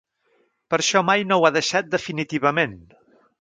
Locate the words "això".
0.83-1.03